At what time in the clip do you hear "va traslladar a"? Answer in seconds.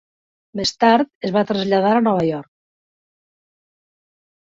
1.35-1.99